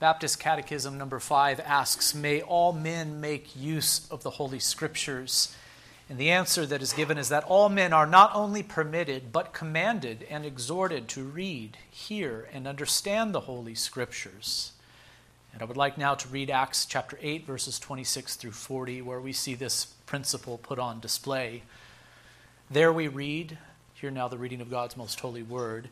[0.00, 5.54] Baptist Catechism number 5 asks, May all men make use of the Holy Scriptures?
[6.08, 9.54] And the answer that is given is that all men are not only permitted, but
[9.54, 14.72] commanded and exhorted to read, hear, and understand the Holy Scriptures.
[15.52, 19.20] And I would like now to read Acts chapter 8, verses 26 through 40, where
[19.20, 21.62] we see this principle put on display.
[22.68, 23.56] There we read,
[23.94, 25.88] hear now the reading of God's most holy word.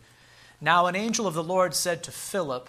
[0.61, 2.69] Now an angel of the Lord said to Philip,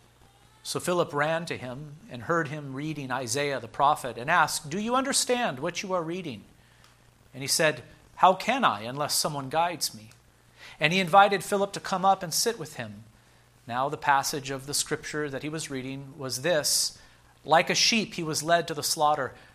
[0.63, 4.79] So Philip ran to him and heard him reading Isaiah the prophet and asked, Do
[4.79, 6.43] you understand what you are reading?
[7.33, 7.83] And he said,
[8.15, 10.11] How can I unless someone guides me?
[10.79, 13.03] And he invited Philip to come up and sit with him.
[13.67, 16.97] Now, the passage of the scripture that he was reading was this
[17.43, 19.33] Like a sheep, he was led to the slaughter,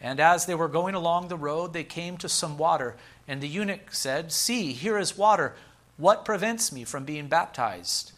[0.00, 2.96] And as they were going along the road, they came to some water,
[3.28, 5.54] and the eunuch said, See, here is water.
[5.98, 8.12] What prevents me from being baptized?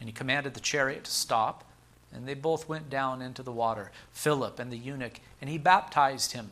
[0.00, 1.64] And he commanded the chariot to stop,
[2.12, 6.32] and they both went down into the water, Philip and the eunuch, and he baptized
[6.32, 6.50] him.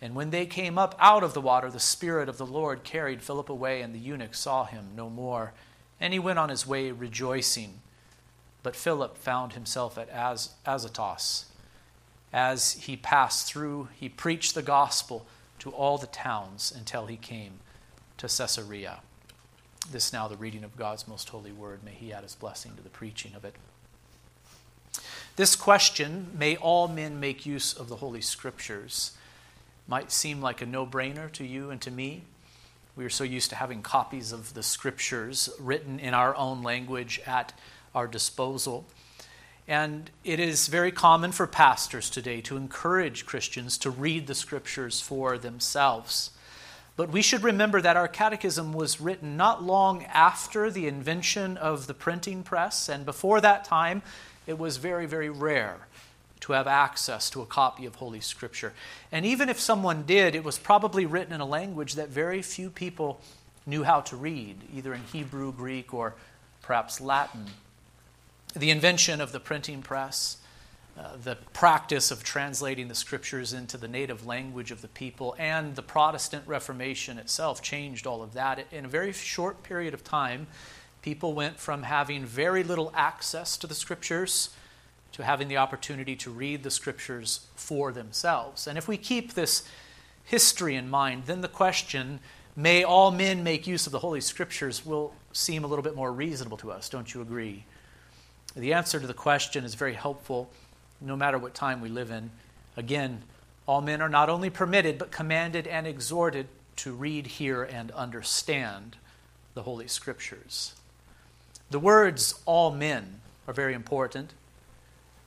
[0.00, 3.22] And when they came up out of the water, the Spirit of the Lord carried
[3.22, 5.52] Philip away, and the eunuch saw him no more.
[5.98, 7.80] And he went on his way rejoicing.
[8.62, 11.46] But Philip found himself at Az- Azotus.
[12.32, 15.26] As he passed through, he preached the gospel
[15.60, 17.60] to all the towns until he came
[18.18, 19.00] to Caesarea.
[19.90, 21.84] This now the reading of God's most holy word.
[21.84, 23.54] May he add his blessing to the preaching of it.
[25.36, 29.12] This question, may all men make use of the Holy Scriptures,
[29.86, 32.22] might seem like a no brainer to you and to me.
[32.96, 37.20] We are so used to having copies of the scriptures written in our own language
[37.26, 37.52] at
[37.94, 38.86] our disposal.
[39.68, 45.00] And it is very common for pastors today to encourage Christians to read the scriptures
[45.00, 46.30] for themselves.
[46.96, 51.86] But we should remember that our catechism was written not long after the invention of
[51.86, 54.02] the printing press, and before that time,
[54.46, 55.88] it was very, very rare
[56.40, 58.72] to have access to a copy of Holy Scripture.
[59.10, 62.70] And even if someone did, it was probably written in a language that very few
[62.70, 63.20] people
[63.66, 66.14] knew how to read, either in Hebrew, Greek, or
[66.62, 67.46] perhaps Latin.
[68.56, 70.38] The invention of the printing press,
[70.98, 75.76] uh, the practice of translating the scriptures into the native language of the people, and
[75.76, 78.66] the Protestant Reformation itself changed all of that.
[78.72, 80.46] In a very short period of time,
[81.02, 84.48] people went from having very little access to the scriptures
[85.12, 88.66] to having the opportunity to read the scriptures for themselves.
[88.66, 89.68] And if we keep this
[90.24, 92.20] history in mind, then the question,
[92.56, 96.10] may all men make use of the Holy Scriptures, will seem a little bit more
[96.10, 96.88] reasonable to us.
[96.88, 97.66] Don't you agree?
[98.56, 100.50] The answer to the question is very helpful
[101.00, 102.30] no matter what time we live in.
[102.76, 103.22] Again,
[103.66, 108.96] all men are not only permitted, but commanded and exhorted to read, hear, and understand
[109.54, 110.74] the Holy Scriptures.
[111.70, 114.32] The words all men are very important.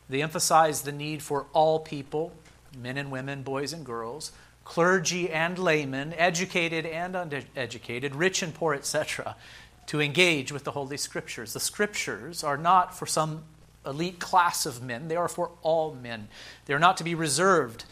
[0.10, 2.32] They emphasize the need for all people,
[2.76, 4.32] men and women, boys and girls,
[4.64, 9.36] clergy and laymen, educated and uneducated, rich and poor, etc.,
[9.90, 11.54] to engage with the Holy Scriptures.
[11.54, 13.42] The Scriptures are not for some
[13.84, 16.28] elite class of men, they are for all men.
[16.66, 17.86] They are not to be reserved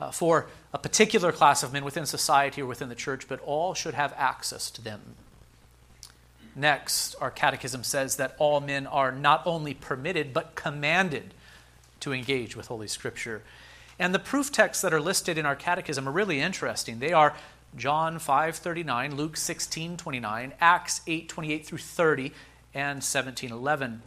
[0.00, 3.74] uh, for a particular class of men within society or within the church, but all
[3.74, 5.16] should have access to them.
[6.56, 11.34] Next, our catechism says that all men are not only permitted, but commanded
[12.00, 13.42] to engage with Holy Scripture.
[13.98, 17.00] And the proof texts that are listed in our catechism are really interesting.
[17.00, 17.34] They are
[17.76, 22.32] John 5:39, Luke 16:29, Acts 8:28 through 30,
[22.72, 24.02] and 17:11.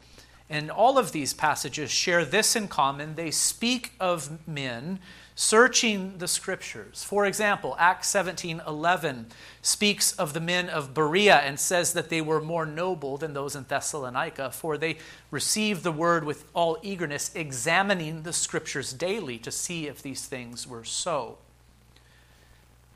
[0.49, 3.15] And all of these passages share this in common.
[3.15, 4.99] They speak of men
[5.35, 7.03] searching the scriptures.
[7.03, 9.29] For example, Acts 17:11
[9.61, 13.57] speaks of the men of Berea and says that they were more noble than those
[13.57, 14.97] in Thessalonica, for they
[15.29, 20.65] received the word with all eagerness, examining the scriptures daily to see if these things
[20.65, 21.39] were so.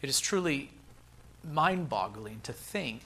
[0.02, 0.72] It is truly
[1.50, 3.02] mind boggling to think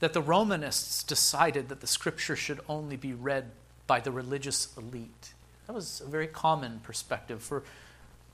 [0.00, 3.50] that the Romanists decided that the scripture should only be read
[3.86, 5.32] by the religious elite.
[5.66, 7.62] That was a very common perspective for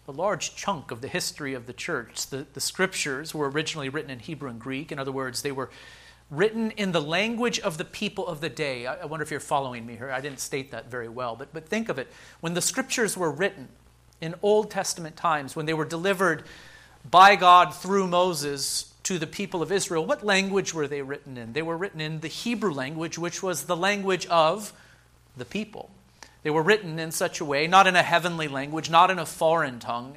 [0.08, 2.26] a large chunk of the history of the church.
[2.26, 4.90] The, the scriptures were originally written in Hebrew and Greek.
[4.90, 5.70] In other words, they were
[6.30, 8.86] written in the language of the people of the day.
[8.86, 10.10] I, I wonder if you're following me here.
[10.10, 12.08] I didn't state that very well, but, but think of it.
[12.40, 13.68] When the scriptures were written
[14.20, 16.44] in Old Testament times, when they were delivered
[17.08, 21.52] by God through Moses to the people of Israel, what language were they written in?
[21.52, 24.72] They were written in the Hebrew language, which was the language of
[25.36, 25.90] the people.
[26.42, 29.26] They were written in such a way, not in a heavenly language, not in a
[29.26, 30.16] foreign tongue,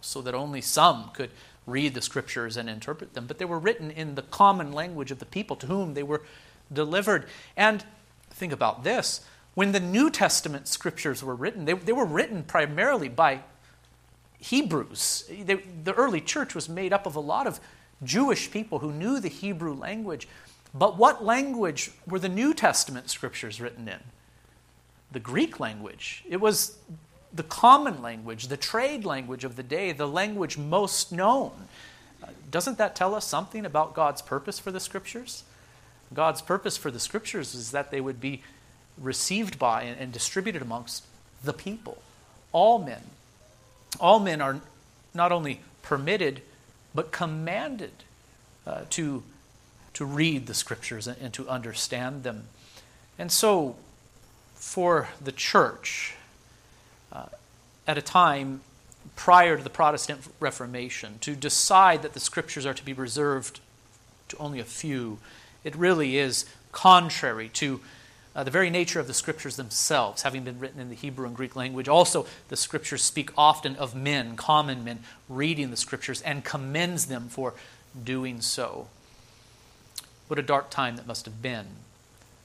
[0.00, 1.30] so that only some could
[1.66, 5.18] read the scriptures and interpret them, but they were written in the common language of
[5.18, 6.22] the people to whom they were
[6.72, 7.26] delivered.
[7.56, 7.84] And
[8.30, 9.20] think about this
[9.54, 13.40] when the New Testament scriptures were written, they, they were written primarily by
[14.42, 15.30] Hebrews.
[15.30, 17.60] They, the early church was made up of a lot of
[18.02, 20.26] Jewish people who knew the Hebrew language.
[20.74, 24.00] But what language were the New Testament scriptures written in?
[25.12, 26.24] The Greek language.
[26.28, 26.76] It was
[27.32, 31.52] the common language, the trade language of the day, the language most known.
[32.50, 35.44] Doesn't that tell us something about God's purpose for the scriptures?
[36.12, 38.42] God's purpose for the scriptures is that they would be
[38.98, 41.04] received by and distributed amongst
[41.44, 42.02] the people,
[42.52, 43.02] all men.
[44.00, 44.60] All men are
[45.14, 46.42] not only permitted,
[46.94, 47.92] but commanded
[48.66, 49.22] uh, to,
[49.94, 52.44] to read the scriptures and, and to understand them.
[53.18, 53.76] And so,
[54.54, 56.14] for the church,
[57.12, 57.26] uh,
[57.86, 58.60] at a time
[59.16, 63.60] prior to the Protestant Reformation to decide that the scriptures are to be reserved
[64.28, 65.18] to only a few.
[65.64, 67.80] It really is contrary to
[68.34, 71.36] uh, the very nature of the scriptures themselves, having been written in the Hebrew and
[71.36, 71.88] Greek language.
[71.88, 77.28] Also, the scriptures speak often of men, common men, reading the scriptures and commends them
[77.28, 77.54] for
[78.04, 78.88] doing so.
[80.28, 81.66] What a dark time that must have been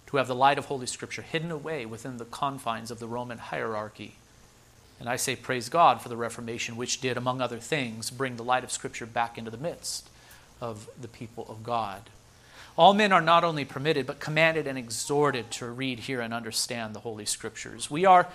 [0.07, 3.37] to have the light of Holy Scripture hidden away within the confines of the Roman
[3.37, 4.15] hierarchy
[4.99, 8.43] and I say, Praise God for the Reformation, which did, among other things, bring the
[8.43, 10.09] light of Scripture back into the midst
[10.59, 12.09] of the people of God.
[12.77, 16.93] All men are not only permitted, but commanded and exhorted to read, hear, and understand
[16.93, 17.89] the Holy Scriptures.
[17.89, 18.27] We are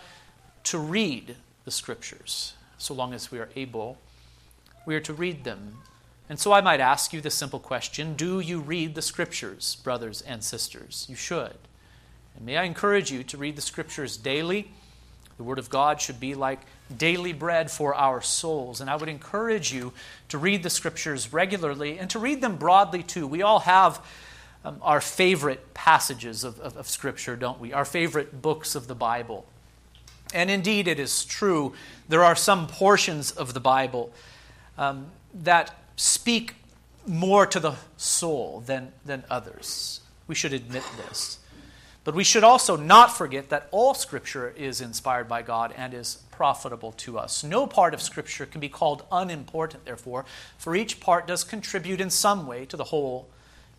[0.65, 3.99] to read the Scriptures, so long as we are able.
[4.85, 5.79] We are to read them.
[6.29, 10.23] And so I might ask you the simple question Do you read the Scriptures, brothers
[10.23, 11.07] and sisters?
[11.09, 11.57] You should.
[12.35, 14.73] And may I encourage you to read the Scriptures daily
[15.43, 16.61] the Word of God should be like
[16.97, 18.81] daily bread for our souls.
[18.81, 19.93] And I would encourage you
[20.29, 23.27] to read the Scriptures regularly and to read them broadly too.
[23.27, 24.05] We all have
[24.65, 27.73] um, our favorite passages of, of, of Scripture, don't we?
[27.73, 29.47] Our favorite books of the Bible.
[30.35, 31.75] And indeed, it is true,
[32.09, 34.13] there are some portions of the Bible
[34.79, 36.55] um, that speak
[37.07, 40.01] more to the soul than, than others.
[40.27, 41.39] We should admit this.
[42.05, 46.23] But we should also not forget that all Scripture is inspired by God and is
[46.33, 47.45] profitable to us.
[47.45, 50.25] No part of Scripture can be called unimportant, therefore,
[50.59, 53.29] for each part does contribute in some way to the whole.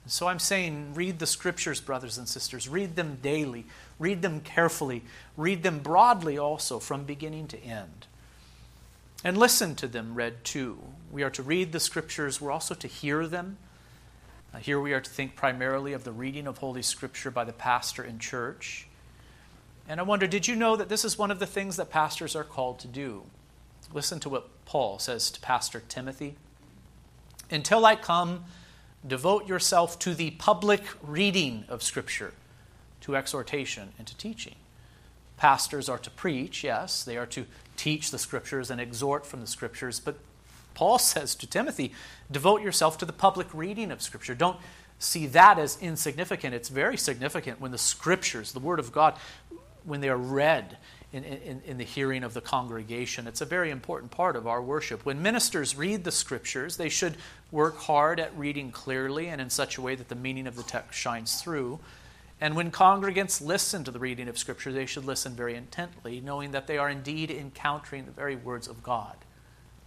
[0.05, 2.67] So I'm saying, read the Scriptures, brothers and sisters.
[2.67, 3.65] Read them daily,
[4.00, 5.03] read them carefully,
[5.38, 8.07] read them broadly also, from beginning to end.
[9.23, 10.77] And listen to them read too.
[11.09, 13.57] We are to read the Scriptures, we're also to hear them.
[14.54, 17.54] Uh, here we are to think primarily of the reading of Holy Scripture by the
[17.54, 18.87] pastor in church.
[19.87, 22.35] And I wonder, did you know that this is one of the things that pastors
[22.35, 23.23] are called to do?
[23.94, 26.35] Listen to what Paul says to Pastor Timothy.
[27.49, 28.45] Until I come,
[29.06, 32.33] devote yourself to the public reading of Scripture,
[33.02, 34.56] to exhortation, and to teaching.
[35.38, 37.45] Pastors are to preach, yes, they are to
[37.76, 40.18] teach the Scriptures and exhort from the Scriptures, but
[40.74, 41.94] Paul says to Timothy,
[42.31, 44.36] devote yourself to the public reading of Scripture.
[44.36, 44.57] Don't
[45.00, 46.56] see that as insignificant.
[46.56, 49.18] It's very significant when the Scriptures, the Word of God,
[49.83, 50.78] when they are read
[51.13, 53.27] in, in, in, the hearing of the congregation.
[53.27, 55.05] It's a very important part of our worship.
[55.05, 57.17] When ministers read the Scriptures, they should
[57.51, 60.63] work hard at reading clearly and in such a way that the meaning of the
[60.63, 61.79] text shines through.
[62.41, 66.51] And when congregants listen to the reading of Scripture, they should listen very intently, knowing
[66.51, 69.15] that they are indeed encountering the very words of God.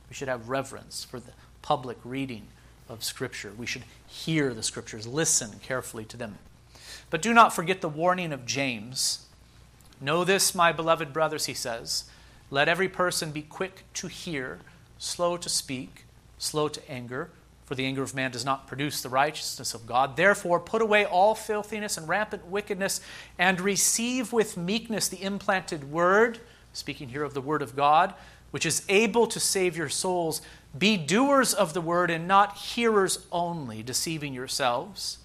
[0.08, 2.46] We should have reverence for the public reading
[2.88, 3.52] of Scripture.
[3.58, 6.38] We should hear the Scriptures, listen carefully to them.
[7.10, 9.25] But do not forget the warning of James.
[10.00, 12.04] Know this, my beloved brothers, he says.
[12.50, 14.60] Let every person be quick to hear,
[14.98, 16.04] slow to speak,
[16.38, 17.30] slow to anger,
[17.64, 20.16] for the anger of man does not produce the righteousness of God.
[20.16, 23.00] Therefore, put away all filthiness and rampant wickedness,
[23.38, 26.38] and receive with meekness the implanted word,
[26.72, 28.14] speaking here of the word of God
[28.50, 30.40] which is able to save your souls,
[30.78, 35.18] be doers of the word and not hearers only, deceiving yourselves.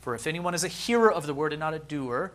[0.00, 2.32] For if anyone is a hearer of the word and not a doer,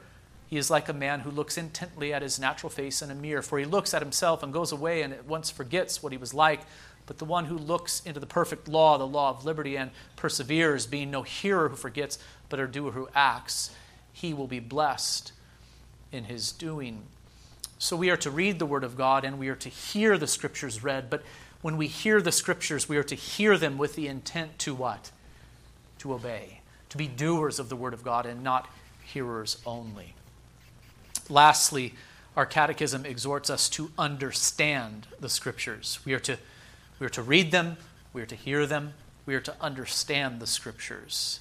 [0.51, 3.41] he is like a man who looks intently at his natural face in a mirror,
[3.41, 6.34] for he looks at himself and goes away and at once forgets what he was
[6.34, 6.60] like.
[7.05, 10.86] But the one who looks into the perfect law, the law of liberty, and perseveres,
[10.88, 13.74] being no hearer who forgets, but a doer who acts,
[14.12, 15.31] he will be blessed
[16.12, 17.03] in his doing.
[17.79, 20.27] So we are to read the Word of God and we are to hear the
[20.27, 21.10] Scriptures read.
[21.10, 21.24] But
[21.62, 25.12] when we hear the Scriptures, we are to hear them with the intent to what?
[26.00, 28.67] To obey, to be doers of the Word of God and not
[29.05, 30.13] hearers only.
[31.32, 31.94] Lastly,
[32.36, 36.00] our catechism exhorts us to understand the Scriptures.
[36.04, 36.38] We are to,
[37.00, 37.78] we are to read them,
[38.12, 38.94] we are to hear them,
[39.26, 41.40] we are to understand the Scriptures.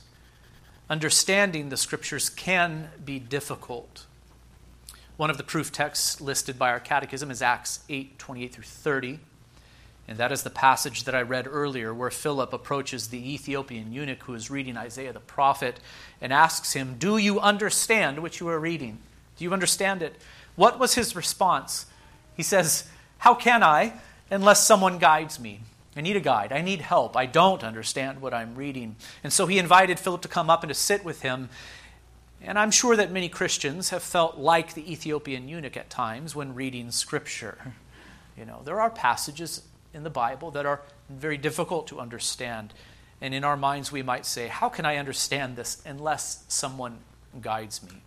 [0.88, 4.06] Understanding the Scriptures can be difficult.
[5.16, 9.18] One of the proof texts listed by our catechism is Acts 8 28 through 30.
[10.06, 14.22] And that is the passage that I read earlier, where Philip approaches the Ethiopian eunuch
[14.24, 15.78] who is reading Isaiah the prophet
[16.20, 18.98] and asks him, Do you understand what you are reading?
[19.40, 20.20] Do you understand it?
[20.54, 21.86] What was his response?
[22.36, 23.94] He says, How can I
[24.30, 25.62] unless someone guides me?
[25.96, 26.52] I need a guide.
[26.52, 27.16] I need help.
[27.16, 28.96] I don't understand what I'm reading.
[29.24, 31.48] And so he invited Philip to come up and to sit with him.
[32.42, 36.54] And I'm sure that many Christians have felt like the Ethiopian eunuch at times when
[36.54, 37.72] reading Scripture.
[38.36, 39.62] You know, there are passages
[39.94, 42.74] in the Bible that are very difficult to understand.
[43.22, 46.98] And in our minds, we might say, How can I understand this unless someone
[47.40, 48.02] guides me?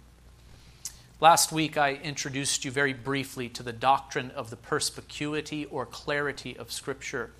[1.20, 6.58] Last week, I introduced you very briefly to the doctrine of the perspicuity or clarity
[6.58, 7.32] of Scripture.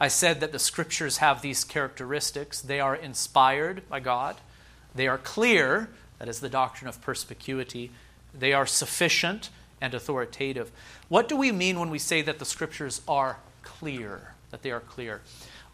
[0.00, 2.60] I said that the Scriptures have these characteristics.
[2.60, 4.36] They are inspired by God,
[4.94, 7.90] they are clear, that is the doctrine of perspicuity.
[8.32, 9.50] They are sufficient
[9.80, 10.70] and authoritative.
[11.08, 14.32] What do we mean when we say that the scriptures are clear?
[14.50, 15.20] That they are clear.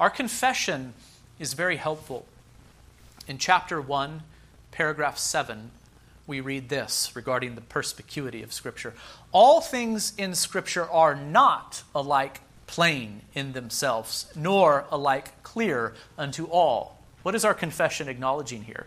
[0.00, 0.95] Our confession
[1.38, 2.26] is very helpful.
[3.28, 4.23] In chapter 1,
[4.73, 5.71] paragraph 7,
[6.26, 8.95] we read this regarding the perspicuity of Scripture.
[9.33, 17.02] All things in Scripture are not alike plain in themselves, nor alike clear unto all.
[17.23, 18.87] What is our confession acknowledging here?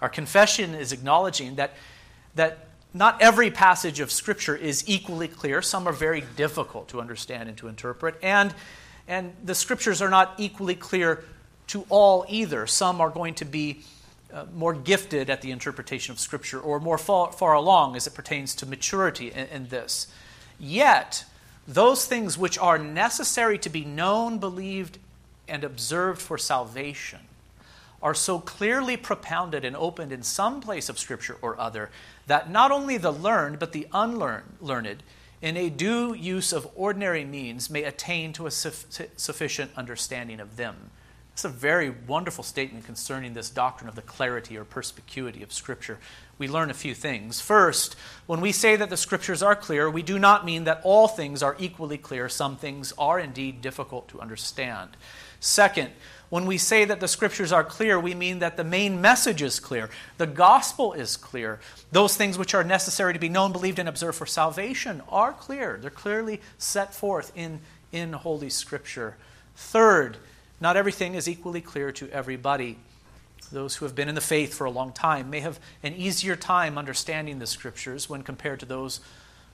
[0.00, 1.72] Our confession is acknowledging that,
[2.34, 5.60] that not every passage of Scripture is equally clear.
[5.62, 8.18] Some are very difficult to understand and to interpret.
[8.22, 8.54] And,
[9.06, 11.24] and the Scriptures are not equally clear
[11.68, 12.66] to all either.
[12.66, 13.82] Some are going to be
[14.32, 18.14] uh, more gifted at the interpretation of Scripture or more far, far along as it
[18.14, 20.06] pertains to maturity in, in this.
[20.58, 21.24] Yet,
[21.66, 24.98] those things which are necessary to be known, believed,
[25.46, 27.20] and observed for salvation
[28.02, 31.90] are so clearly propounded and opened in some place of Scripture or other
[32.26, 35.02] that not only the learned, but the unlearned,
[35.40, 40.90] in a due use of ordinary means, may attain to a sufficient understanding of them.
[41.38, 46.00] It's a very wonderful statement concerning this doctrine of the clarity or perspicuity of Scripture.
[46.36, 47.40] We learn a few things.
[47.40, 47.94] First,
[48.26, 51.40] when we say that the Scriptures are clear, we do not mean that all things
[51.40, 52.28] are equally clear.
[52.28, 54.96] Some things are indeed difficult to understand.
[55.38, 55.90] Second,
[56.28, 59.60] when we say that the scriptures are clear, we mean that the main message is
[59.60, 59.90] clear.
[60.16, 61.60] The gospel is clear.
[61.92, 65.78] Those things which are necessary to be known, believed, and observed for salvation are clear.
[65.80, 67.60] They're clearly set forth in,
[67.92, 69.16] in Holy Scripture.
[69.54, 70.16] Third,
[70.60, 72.78] not everything is equally clear to everybody.
[73.52, 76.36] Those who have been in the faith for a long time may have an easier
[76.36, 79.00] time understanding the Scriptures when compared to those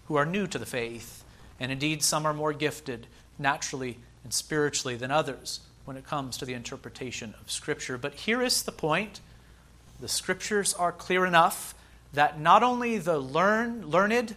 [0.06, 1.24] who are new to the faith.
[1.60, 3.06] And indeed, some are more gifted
[3.38, 7.98] naturally and spiritually than others when it comes to the interpretation of Scripture.
[7.98, 9.20] But here is the point
[10.00, 11.74] the Scriptures are clear enough
[12.12, 14.34] that not only the learn, learned,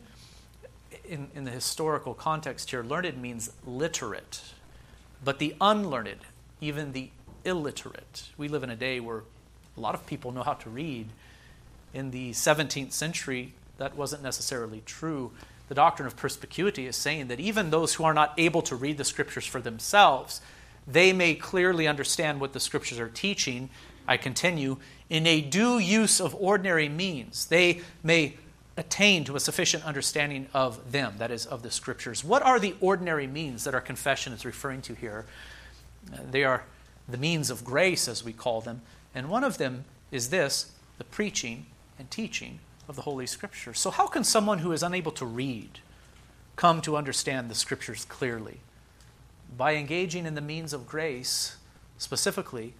[1.07, 4.41] in, in the historical context here, learned means literate,
[5.23, 6.25] but the unlearned,
[6.61, 7.09] even the
[7.45, 8.29] illiterate.
[8.37, 9.23] We live in a day where
[9.75, 11.07] a lot of people know how to read.
[11.93, 15.31] In the 17th century, that wasn't necessarily true.
[15.69, 18.97] The doctrine of perspicuity is saying that even those who are not able to read
[18.97, 20.41] the scriptures for themselves
[20.87, 23.69] they may clearly understand what the scriptures are teaching.
[24.07, 24.77] I continue,
[25.09, 27.47] in a due use of ordinary means.
[27.47, 28.35] They may
[28.77, 32.23] attain to a sufficient understanding of them, that is, of the scriptures.
[32.23, 35.25] What are the ordinary means that our confession is referring to here?
[36.31, 36.63] They are
[37.07, 38.81] the means of grace, as we call them.
[39.15, 41.65] And one of them is this the preaching
[41.99, 43.79] and teaching of the Holy Scriptures.
[43.79, 45.79] So, how can someone who is unable to read
[46.55, 48.59] come to understand the Scriptures clearly?
[49.55, 51.57] by engaging in the means of grace,
[51.97, 52.73] specifically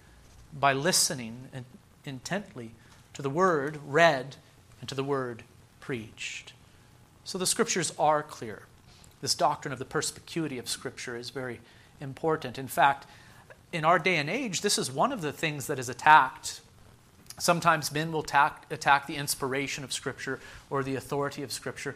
[0.58, 1.48] by listening
[2.04, 2.72] intently
[3.14, 4.36] to the word read
[4.80, 5.44] and to the word
[5.80, 6.52] preached.
[7.24, 8.62] So the scriptures are clear.
[9.20, 11.60] This doctrine of the perspicuity of Scripture is very
[12.00, 12.58] important.
[12.58, 13.06] In fact,
[13.72, 16.60] in our day and age, this is one of the things that is attacked.
[17.38, 20.40] Sometimes men will attack, attack the inspiration of Scripture
[20.70, 21.94] or the authority of Scripture.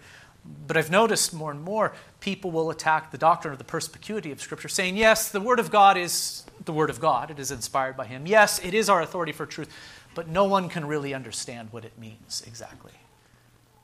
[0.66, 4.40] But I've noticed more and more people will attack the doctrine of the perspicuity of
[4.40, 7.30] Scripture, saying, yes, the Word of God is the Word of God.
[7.30, 8.26] It is inspired by Him.
[8.26, 9.68] Yes, it is our authority for truth,
[10.14, 12.92] but no one can really understand what it means exactly.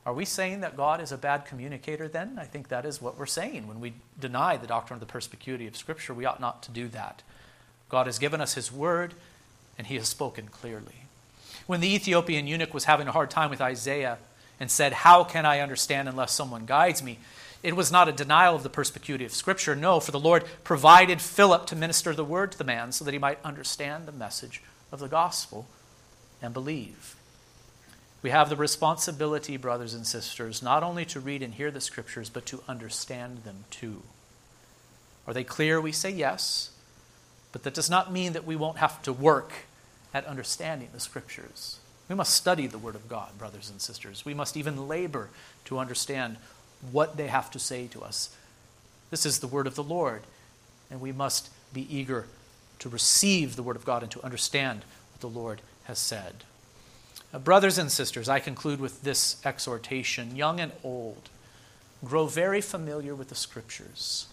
[0.09, 2.39] Are we saying that God is a bad communicator then?
[2.39, 3.69] I think that is what we're saying.
[3.69, 6.89] When we deny the doctrine of the perspicuity of Scripture, we ought not to do
[6.89, 7.23] that.
[7.91, 9.13] God has given us His Word,
[9.77, 11.05] and He has spoken clearly.
[11.67, 14.17] When the Ethiopian eunuch was having a hard time with Isaiah
[14.59, 17.19] and said, How can I understand unless someone guides me?
[17.63, 19.77] It was not a denial of the perspicuity of Scripture.
[19.77, 23.13] No, for the Lord provided Philip to minister the word to the man so that
[23.13, 25.67] he might understand the message of the gospel
[26.41, 27.18] and believe.
[28.23, 32.29] We have the responsibility, brothers and sisters, not only to read and hear the scriptures,
[32.29, 34.03] but to understand them too.
[35.27, 35.81] Are they clear?
[35.81, 36.71] We say yes,
[37.53, 39.53] but that does not mean that we won't have to work
[40.13, 41.79] at understanding the scriptures.
[42.09, 44.25] We must study the Word of God, brothers and sisters.
[44.25, 45.29] We must even labor
[45.67, 46.39] to understand
[46.91, 48.35] what they have to say to us.
[49.11, 50.23] This is the Word of the Lord,
[50.91, 52.27] and we must be eager
[52.79, 54.81] to receive the Word of God and to understand
[55.13, 56.45] what the Lord has said.
[57.33, 61.29] Uh, brothers and sisters, I conclude with this exhortation young and old,
[62.05, 64.27] grow very familiar with the Scriptures.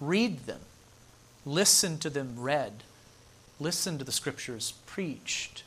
[0.00, 0.60] Read them,
[1.46, 2.82] listen to them read,
[3.58, 5.62] listen to the Scriptures preached.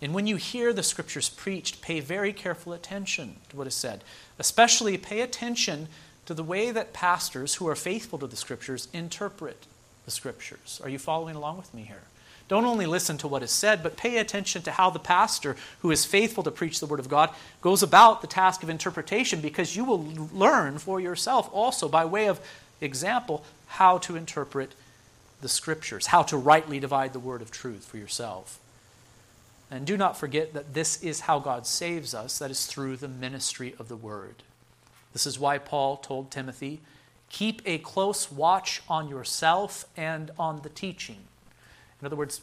[0.00, 4.04] And when you hear the Scriptures preached, pay very careful attention to what is said.
[4.38, 5.88] Especially pay attention
[6.26, 9.66] to the way that pastors who are faithful to the Scriptures interpret
[10.04, 10.80] the Scriptures.
[10.84, 12.02] Are you following along with me here?
[12.48, 15.90] Don't only listen to what is said, but pay attention to how the pastor who
[15.90, 19.76] is faithful to preach the Word of God goes about the task of interpretation because
[19.76, 20.02] you will
[20.32, 22.40] learn for yourself also, by way of
[22.80, 24.74] example, how to interpret
[25.42, 28.58] the Scriptures, how to rightly divide the Word of truth for yourself.
[29.70, 33.08] And do not forget that this is how God saves us, that is through the
[33.08, 34.36] ministry of the Word.
[35.12, 36.80] This is why Paul told Timothy,
[37.30, 41.18] Keep a close watch on yourself and on the teaching.
[42.00, 42.40] In other words,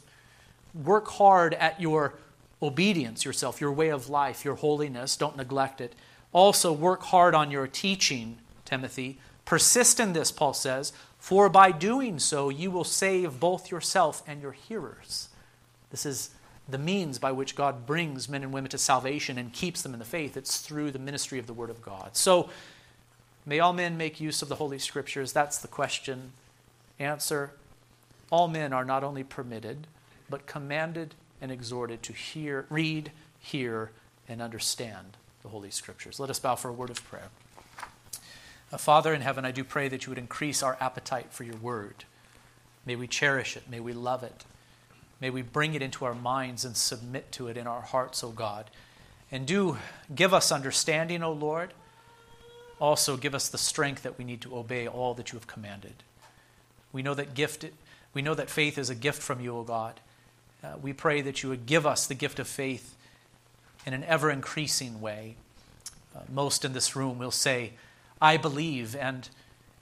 [0.73, 2.15] work hard at your
[2.61, 5.15] obedience yourself, your way of life, your holiness.
[5.15, 5.93] Don't neglect it.
[6.33, 9.17] Also, work hard on your teaching, Timothy.
[9.45, 14.41] Persist in this, Paul says, for by doing so you will save both yourself and
[14.41, 15.29] your hearers.
[15.91, 16.31] This is
[16.67, 19.99] the means by which God brings men and women to salvation and keeps them in
[19.99, 20.35] the faith.
[20.35, 22.17] It's through the ministry of the Word of God.
[22.17, 22.49] So,
[23.45, 25.31] may all men make use of the Holy Scriptures?
[25.31, 26.31] That's the question.
[26.99, 27.51] Answer
[28.29, 29.87] all men are not only permitted,
[30.29, 33.91] but commanded and exhorted to hear, read, hear,
[34.27, 36.19] and understand the Holy Scriptures.
[36.19, 37.29] Let us bow for a word of prayer.
[38.71, 41.57] Uh, Father in heaven, I do pray that you would increase our appetite for your
[41.57, 42.05] word.
[42.85, 43.69] May we cherish it.
[43.69, 44.43] May we love it.
[45.21, 48.29] May we bring it into our minds and submit to it in our hearts, O
[48.29, 48.69] God.
[49.31, 49.77] And do
[50.13, 51.73] give us understanding, O Lord.
[52.79, 56.03] Also, give us the strength that we need to obey all that you have commanded.
[56.91, 57.63] We know that gift
[58.15, 59.99] we know that faith is a gift from you, O God.
[60.63, 62.95] Uh, we pray that you would give us the gift of faith
[63.85, 65.35] in an ever increasing way.
[66.15, 67.73] Uh, most in this room will say,
[68.21, 69.29] I believe, and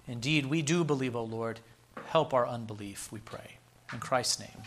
[0.08, 1.60] indeed we do believe, O Lord.
[2.08, 3.58] Help our unbelief, we pray.
[3.94, 4.64] In Christ's name.